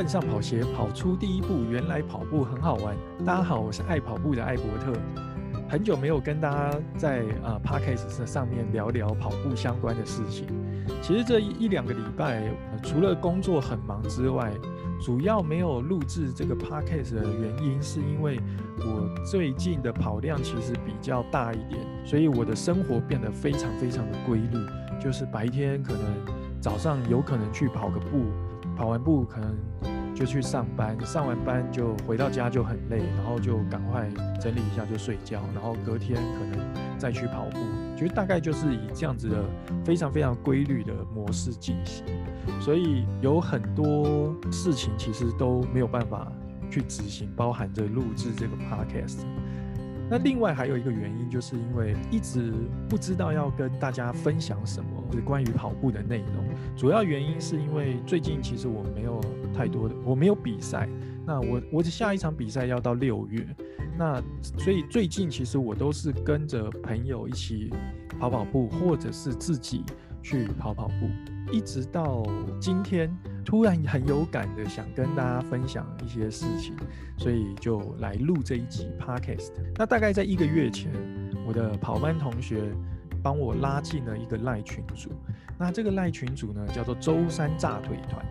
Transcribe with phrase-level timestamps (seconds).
[0.00, 1.62] 换上跑鞋，跑出第一步。
[1.70, 2.96] 原来跑步很好玩。
[3.22, 4.98] 大家好，我是爱跑步的艾伯特。
[5.68, 10.46] 很久没有跟大家在啊 Podcast 上面聊聊跑步相关的事情。
[11.02, 12.50] 其实这一两个礼拜，
[12.82, 14.50] 除了工作很忙之外，
[15.02, 18.40] 主要没有录制这个 Podcast 的原因，是因为
[18.78, 24.56] 我最近的跑量其实比较大一点，所以我的生活变得非常非常的规律，
[24.98, 26.00] 就是白天可能。
[26.58, 28.26] 早上有可能去跑个步，
[28.80, 29.54] 跑完步可能
[30.14, 34.08] 就去上班，上完班就回到家就很累，然后就赶快
[34.40, 37.58] 整理一下就睡觉，然后隔天可能再去跑步，
[37.94, 39.44] 其实大概就是以这样子的
[39.84, 42.06] 非常非常规律的模式进行，
[42.58, 46.32] 所以有很多事情其实都没有办法
[46.70, 49.26] 去执行，包含着录制这个 podcast。
[50.10, 52.52] 那另外还有一个原因，就是因为一直
[52.88, 56.44] 不知道要跟大家分享什么，就是关于跑步的内容。
[56.76, 59.20] 主要原因是因为最近其实我没有
[59.54, 60.88] 太多的，我没有比赛。
[61.24, 63.46] 那我我的下一场比赛要到六月，
[63.96, 64.20] 那
[64.58, 67.70] 所以最近其实我都是跟着朋友一起
[68.18, 69.84] 跑跑步，或者是自己
[70.22, 72.24] 去跑跑步，一直到
[72.60, 73.16] 今天。
[73.44, 76.74] 突然很有感的想跟大家分享一些事情，
[77.16, 79.52] 所以就来录这一集 Podcast。
[79.76, 80.92] 那大概在一个月前，
[81.46, 82.70] 我的跑班同学
[83.22, 85.10] 帮我拉进了一个赖群组。
[85.58, 88.24] 那这个赖群组呢，叫做周三炸腿团。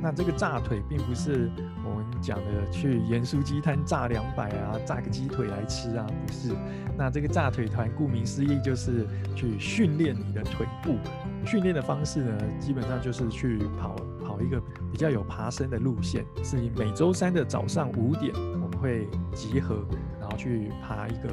[0.00, 1.50] 那这个炸腿并不是
[1.84, 6.54] 我们讲的去盐酥鸡摊炸两百啊，炸个鸡腿来吃啊，不是。
[6.96, 10.96] 那这个炸腿团顾名思义就是去训练你的腿部。
[11.44, 13.96] 训练的方式呢，基本上就是去跑。
[14.34, 19.86] 跑一个比较有爬升的路线，是每周三的早上五点，我们会集合，
[20.20, 21.30] 然后去爬一个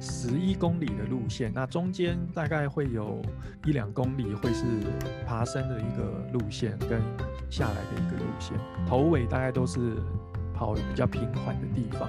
[0.00, 1.50] 十一公里的路线。
[1.52, 3.20] 那中间大概会有
[3.66, 4.64] 一两公里会是
[5.26, 7.02] 爬升的一个路线，跟
[7.50, 8.56] 下来的一个路线。
[8.86, 9.96] 头尾大概都是
[10.54, 12.08] 跑比较平缓的地方。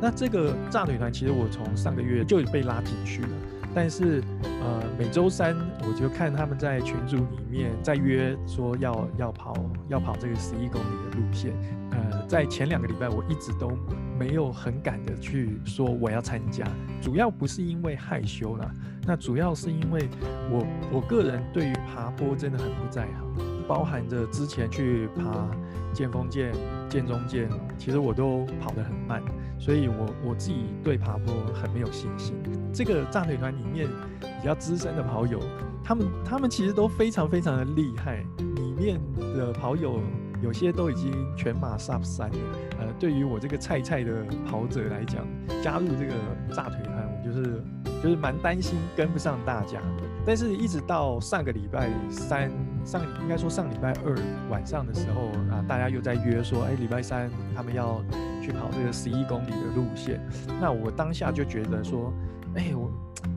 [0.00, 3.28] 那这个炸腿团其实我从上个月就被拉进去了。
[3.74, 9.54] 但是，呃，每周三我就看他们在群组里面在约说要要跑
[9.88, 11.52] 要跑这个十一公里的路线。
[11.92, 13.72] 呃，在前两个礼拜我一直都
[14.18, 16.64] 没有很敢的去说我要参加，
[17.00, 18.70] 主要不是因为害羞啦，
[19.06, 20.08] 那主要是因为
[20.50, 25.48] 我我个人对于爬坡真的很不在行，包含着之前去爬
[25.92, 26.52] 剑峰剑、
[26.88, 29.20] 剑中剑，其实我都跑得很慢，
[29.60, 32.34] 所以我我自己对爬坡很没有信心。
[32.72, 33.86] 这个炸腿团里面
[34.20, 35.38] 比较资深的跑友，
[35.84, 38.24] 他们他们其实都非常非常的厉害。
[38.56, 38.98] 里面
[39.36, 40.00] 的跑友
[40.42, 42.36] 有些都已经全马 Sub 三了。
[42.78, 45.26] 呃，对于我这个菜菜的跑者来讲，
[45.62, 46.14] 加入这个
[46.54, 47.62] 炸腿团，我就是
[48.02, 50.02] 就是蛮担心跟不上大家的。
[50.26, 52.50] 但是，一直到上个礼拜三，
[52.84, 54.16] 上应该说上礼拜二
[54.50, 58.02] 晚上的时候啊，大家又在约说，哎，礼拜三他们要
[58.42, 60.20] 去跑这个十一公里的路线。
[60.60, 62.12] 那我当下就觉得说。
[62.56, 62.90] 哎、我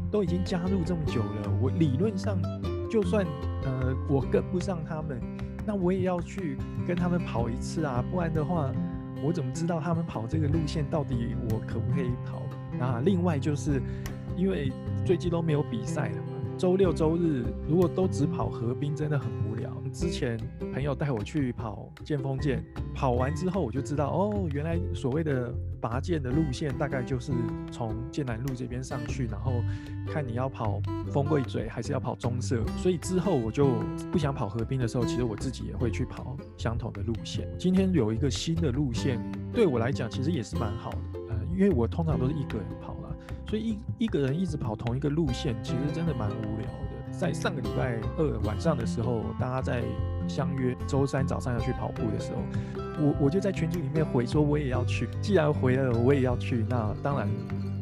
[0.09, 2.35] 都已经加入这么久了，我理论上
[2.89, 3.23] 就算
[3.63, 5.21] 呃我跟不上他们，
[5.67, 6.57] 那我也要去
[6.87, 8.71] 跟他们跑一次啊，不然的话，
[9.23, 12.41] 我怎么知道他们跑这个路线到底我可不可以跑？
[12.83, 13.79] 啊，另外就是
[14.35, 14.71] 因为
[15.05, 16.17] 最近都没有比赛了，
[16.57, 19.71] 周六周日如果都只跑河滨，真的很无聊。
[19.91, 20.39] 之前
[20.73, 22.63] 朋友带我去跑剑峰剑，
[22.95, 27.31] 跑完之后我就知道哦，原来所谓的拔剑的路线大概就是
[27.71, 29.51] 从剑南路这边上去，然后
[30.07, 30.81] 看你要跑
[31.11, 32.65] 风柜嘴还是要跑中社。
[32.77, 33.67] 所以之后我就
[34.11, 37.47] 不想跑河滨的时候，其实我自己也会去跑相同的路线。
[37.59, 39.21] 今天有一个新的路线，
[39.53, 42.95] 对我来讲其实也是蛮好的，呃，因为我通常都是一个人跑，
[43.53, 47.11] 所以一一个人一直跑同一个路线，其实真的蛮无聊的。
[47.11, 49.83] 在上个礼拜二晚上的时候，大家在
[50.27, 52.41] 相约周三早上要去跑步的时候，
[52.99, 55.07] 我我就在群组里面回说我也要去。
[55.21, 57.29] 既然回了我也要去，那当然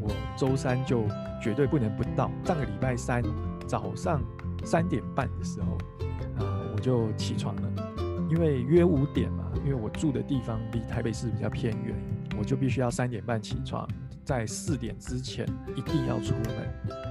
[0.01, 1.05] 我周三就
[1.41, 2.29] 绝对不能不到。
[2.43, 3.23] 上个礼拜三
[3.65, 4.21] 早上
[4.65, 5.77] 三点半的时候，
[6.45, 7.71] 啊，我就起床了，
[8.29, 11.95] 因为约五点嘛，因为我住的地方离台北市比较偏远，
[12.37, 13.87] 我就必须要三点半起床，
[14.23, 15.45] 在四点之前
[15.75, 16.57] 一定要出门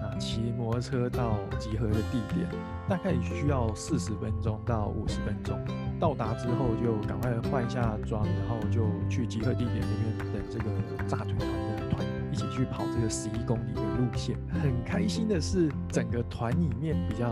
[0.02, 0.16] 啊。
[0.18, 2.46] 骑摩托车到集合的地点，
[2.86, 5.58] 大概需要四十分钟到五十分钟。
[5.98, 10.64] 到达之后就赶快换一下装，然后就去集合地点那边等这个
[11.06, 14.36] 炸腿团的团一起去跑这个十一公里的路线。
[14.62, 17.30] 很开心的是，整个团里面比较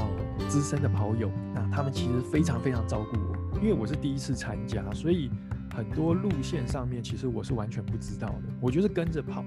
[0.48, 5.30] 资深的跑友，那他们其实非常非常照顾我，因为我是第一次参加，所以。
[5.78, 8.42] 很多路线上面，其实我是完全不知道的。
[8.60, 9.44] 我就是跟着跑，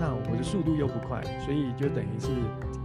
[0.00, 2.30] 那我的速度又不快，所以就等于是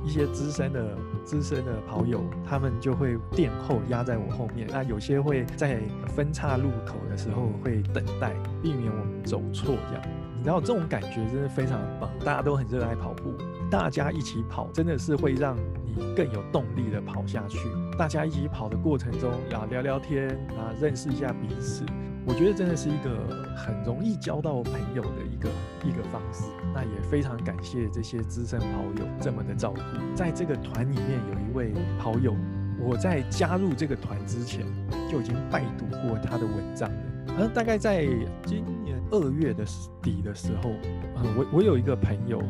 [0.06, 0.96] 一些资深的
[1.26, 4.68] 资深的跑友，他们就会垫后压在我后面。
[4.72, 5.80] 那有些会在
[6.16, 8.32] 分岔路口的时候会等待，
[8.62, 10.04] 避免我们走错这样。
[10.38, 13.34] 你知道这种感觉真的非常棒，大家都很热爱跑步，
[13.72, 17.58] 大家一起跑真的是会让你更有动力的跑下去。
[17.98, 20.30] 大家一起跑的过程中，要聊聊天
[20.60, 21.84] 啊，认识一下彼此。
[22.26, 25.50] 我觉得真的是一个很容易交到朋友的一个
[25.84, 26.46] 一个方式。
[26.74, 29.82] 那也非常感谢这些资深跑友这么的照顾。
[30.16, 32.34] 在这个团里面有一位跑友，
[32.80, 34.66] 我在加入这个团之前
[35.12, 37.36] 就已经拜读过他的文章了。
[37.38, 38.06] 而大概在
[38.46, 39.66] 今年二月的
[40.02, 40.70] 底的时候，
[41.16, 42.42] 呃，我我有一个朋友，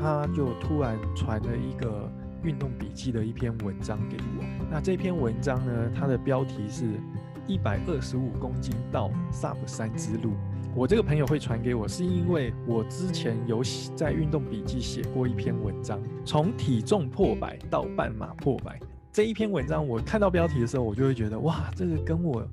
[0.00, 2.10] 他就突然传了一个
[2.42, 4.44] 运动笔记的一篇文章给我。
[4.70, 6.84] 那这篇文章呢，它的标题是。
[7.48, 10.34] 一百二十五公斤到 Sub 三之路，
[10.76, 13.62] 我这个朋友会传给我，是因为我之前有
[13.96, 18.78] 在运动笔记写过一篇文章，从体重破百到半马破百。
[19.10, 22.46] 这一篇文章我看到标题的时候，我就会觉得哇，这个跟我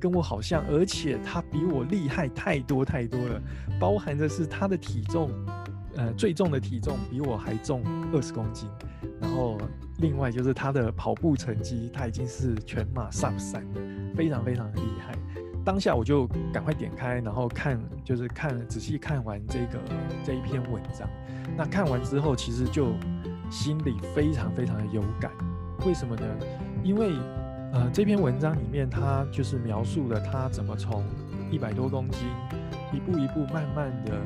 [0.00, 3.40] 跟我好像，而且他比我厉害太多太多了，
[3.78, 5.30] 包含的是他的体重，
[5.94, 7.82] 呃，最重的体重比我还重
[8.14, 8.66] 二十公斤，
[9.20, 9.58] 然后
[9.98, 13.80] 另外就是他的跑步成绩，他已经是全马 Sub 三了。
[14.18, 15.14] 非常非常的厉害，
[15.64, 19.78] 当下我就赶快点开，然后看，就是看仔细看完这个
[20.24, 21.08] 这一篇文章。
[21.56, 22.88] 那看完之后，其实就
[23.48, 25.30] 心里非常非常的有感。
[25.86, 26.26] 为什么呢？
[26.82, 27.12] 因为
[27.72, 31.04] 呃这篇文章里面，他就是描述了他怎么从
[31.48, 32.26] 一百多公斤，
[32.92, 34.18] 一步一步慢慢的，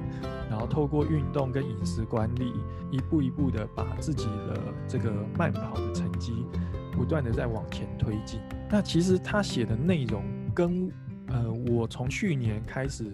[0.49, 2.55] 然后透过运动跟饮食管理，
[2.91, 6.47] 一步一步的把自己的这个慢跑的成绩
[6.91, 8.41] 不断的在往前推进。
[8.73, 10.25] 那其实他写的内容
[10.55, 10.91] 跟
[11.29, 13.05] 呃我从去年开始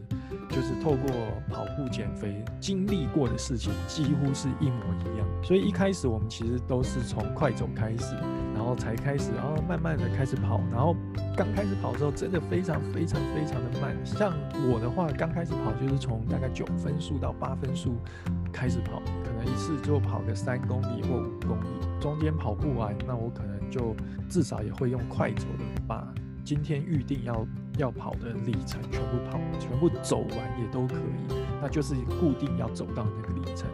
[0.48, 1.10] 就是透过
[1.50, 8.14] 跑步减肥经历过的事情几乎是一模一样，所以一开始我们其实都是从快走开始，
[8.54, 10.96] 然后才开始，然后慢慢的开始跑，然后
[11.36, 14.32] 刚开始跑的时候真的非常非常非常的慢，像
[14.70, 17.96] 我的话刚开始跑就是从大概九分数到八分数
[18.52, 23.58] 开始跑，可能一次就跑个三公里或五公里，中间跑不完，那我可能。
[23.70, 23.94] 就
[24.30, 26.10] 至少也会用快走的，把
[26.42, 27.46] 今天预定要
[27.76, 31.34] 要跑的里程全部跑，全部走完也都可以。
[31.60, 33.68] 那就是固定要走到那个里程。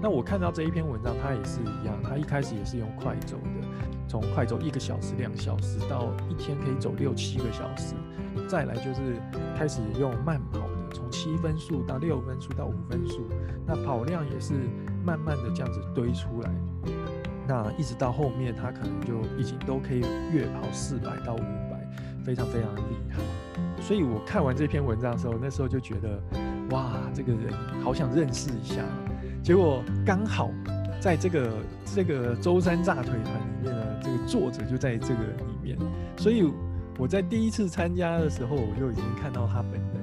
[0.00, 3.66] 那我看到这一篇文章，它也是一样，它一开始也是用快走的，
[4.06, 7.96] 从快走一个小时、两小时到一天可以走六七个小时，
[8.48, 9.20] 再来就是
[9.58, 10.60] 开始用慢跑，
[10.92, 13.22] 从七分数到六分数到五分数，
[13.66, 14.54] 那跑量也是
[15.04, 16.50] 慢慢的这样子堆出来。
[17.48, 20.00] 那一直到后面，他可能就已经都可以
[20.32, 21.88] 月跑四百到五百，
[22.24, 23.20] 非常非常的厉害。
[23.82, 26.22] 所以我看完这篇文章的时候，那时候就觉得，
[26.70, 27.52] 哇，这个人
[27.82, 28.84] 好想认识一下。
[29.42, 30.50] 结果刚好
[31.00, 31.50] 在这个
[31.84, 35.78] 这个周三炸腿团里面呢，这个作者就在这个里面。
[36.18, 36.52] 所以
[36.98, 39.99] 我在第一次参加的时候，我就已经看到他本人，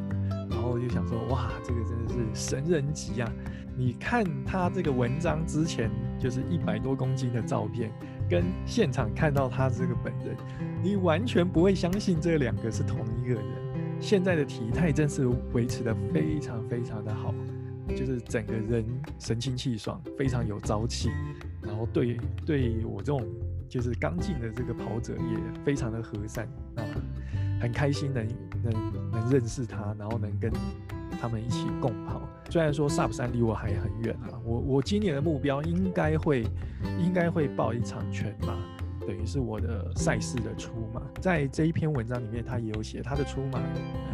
[0.78, 3.34] 我就想说，哇，这个真的是神人级啊！
[3.76, 5.90] 你看他这个文章之前
[6.20, 7.92] 就是一百多公斤的照片，
[8.30, 10.38] 跟现场看到他这个本人，
[10.84, 13.44] 你完全不会相信这两个是同一个人。
[14.00, 17.34] 现在的体态真是维持得非常非常的好，
[17.96, 18.86] 就是整个人
[19.18, 21.10] 神清气爽，非常有朝气。
[21.64, 23.28] 然后对对我这种
[23.68, 26.86] 就是刚进的这个跑者也非常的和善啊，
[27.60, 28.28] 很开心能
[28.64, 30.52] 能能认识他，然后能跟。
[31.20, 36.44] 他们一起共跑，虽然说 Sub 三离我还很远啊，我我今年的目标应该会
[37.00, 38.56] 应该会报一场全马，
[39.00, 41.02] 等于是我的赛事的出马。
[41.20, 43.58] 在这一篇文章里面，他也有写他的出马，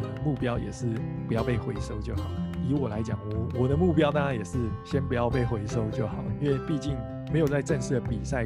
[0.02, 0.88] 呃，目标也是
[1.28, 2.24] 不要被回收就好。
[2.66, 6.96] 以我来讲，我我的目标当然也是先不要被回收就好，因为毕竟
[7.34, 8.46] 没有在正式的比赛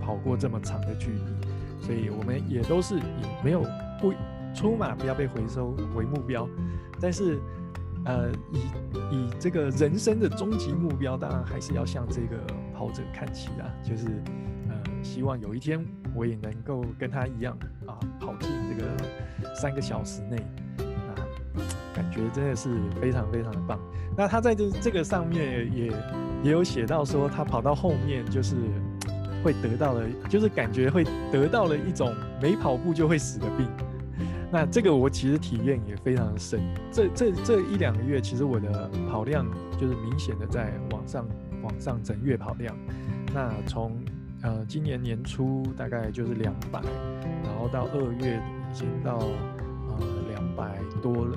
[0.00, 3.02] 跑过这么长的距离，所以我们也都是以
[3.44, 3.62] 没有
[4.00, 4.12] 不
[4.54, 6.48] 出马不要被回收为目标，
[7.00, 7.38] 但是。
[8.04, 8.58] 呃，以
[9.12, 12.36] 以这个人生的终极目标，当然还是要向这个
[12.74, 14.06] 跑者看齐啊，就是
[14.68, 17.56] 呃，希望有一天我也能够跟他一样
[17.86, 20.36] 啊，跑进这个三个小时内
[20.78, 21.14] 啊，
[21.94, 23.78] 感觉真的是非常非常的棒。
[24.16, 25.86] 那他在这这个上面也
[26.42, 28.56] 也有写到说，他跑到后面就是
[29.44, 33.68] 会得到了，就是感觉会得到了一种没跑步就会死的病。
[34.52, 36.60] 那这个我其实体验也非常的深，
[36.92, 39.46] 这这这一两个月，其实我的跑量
[39.80, 41.26] 就是明显的在往上
[41.62, 42.76] 往上整月跑量。
[43.32, 43.98] 那从
[44.42, 46.82] 呃今年年初大概就是两百，
[47.42, 48.38] 然后到二月
[48.70, 51.36] 已经到呃两百多了，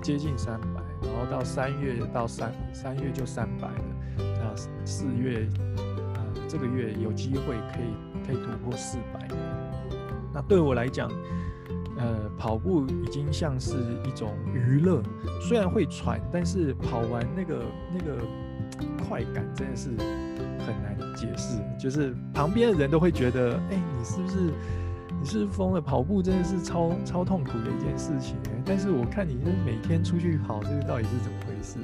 [0.00, 3.84] 接近三百，然后到三月到三三月就三百了，
[4.16, 4.56] 那
[4.86, 5.46] 四月
[6.14, 8.10] 呃这个月有机会可以。
[8.26, 9.26] 可以突破四百。
[10.32, 11.10] 那对我来讲，
[12.00, 13.76] 呃，跑步已经像是
[14.06, 15.02] 一种娱乐，
[15.42, 18.16] 虽然会喘，但是跑完那个那个
[19.06, 19.90] 快感真的是
[20.64, 21.58] 很难解释。
[21.78, 24.36] 就是旁边的人都会觉得，哎、你是不是
[25.20, 25.80] 你是疯了？
[25.80, 28.36] 跑步真的是超超痛苦的一件事情。
[28.64, 31.76] 但是我看你是每天出去跑，这个到底是怎么回事？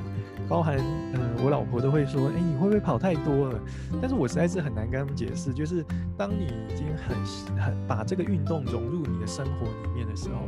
[0.48, 3.60] 包含，嗯、呃，我老婆都会说，哎、你会不会跑太多了？
[4.00, 5.84] 但是我实在是很难跟他们解释，就是
[6.16, 10.46] 当你已经很很把这个运动融入你的生活里面的时候，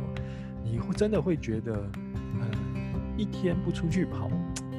[0.63, 2.51] 你会真的会觉得，嗯、
[3.17, 4.29] 一天不出去跑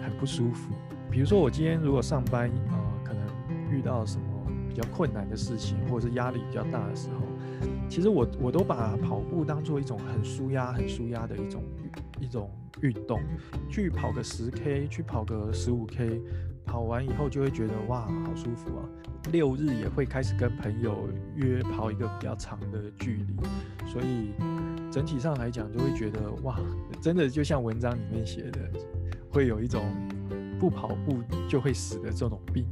[0.02, 0.72] 很不舒服。
[1.10, 3.22] 比如说我今天如果上班，呃，可能
[3.70, 4.24] 遇到什么
[4.68, 7.26] 比较困难的事情，或者是压力比较大的时候，
[7.90, 11.62] 其实我我都把跑步当做一种很舒压、很舒压的一种
[12.20, 12.50] 一种。
[12.82, 13.20] 运动，
[13.68, 16.18] 去跑个十 K，去跑个十五 K，
[16.64, 18.88] 跑完以后就会觉得哇，好舒服啊！
[19.32, 23.36] 六日也会开始跟朋友约跑一个比较长的距离，
[23.86, 24.32] 所以
[24.90, 26.58] 整体上来讲就会觉得哇，
[27.02, 28.70] 真的就像文章里面写的，
[29.30, 29.84] 会有一种
[30.58, 31.18] 不跑步
[31.50, 32.64] 就会死的这种病。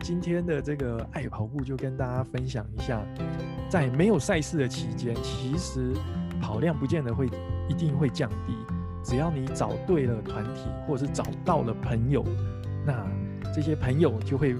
[0.00, 3.06] 今天的这个爱跑步就跟大家分享一下，
[3.68, 5.92] 在没有赛事的期间，其实
[6.40, 7.28] 跑量不见得会
[7.68, 8.54] 一定会降低。
[9.02, 12.24] 只要你找对了团体，或者是找到了朋友，
[12.86, 13.06] 那
[13.54, 14.56] 这些朋友就会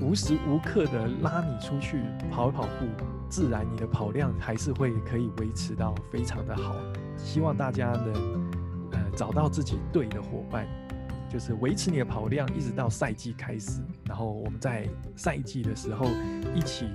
[0.00, 2.86] 无时无刻的拉你出去跑跑步，
[3.28, 6.74] 自然你的跑量还是会可以维持到非常的好。
[7.16, 8.12] 希望大家能
[8.92, 10.66] 呃找到自己对的伙伴，
[11.28, 16.06] 就是维持你的跑量，一直到赛季开始，然后我们在赛季的时候
[16.54, 16.86] 一起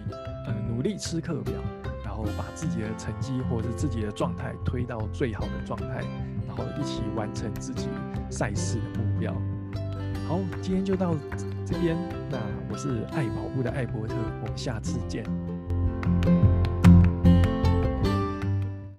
[0.45, 1.53] 呃努力吃课表，
[2.03, 6.03] 然后把自己的成绩或者是自己的状态推到最好的状态。
[6.45, 7.87] 然后一起完成自己
[8.29, 9.33] 赛事的目标。
[10.27, 11.15] 好，今天就到
[11.65, 11.97] 这边。
[12.29, 12.37] 那
[12.69, 14.13] 我是爱跑步的艾伯特，
[14.43, 15.25] 我们下次见。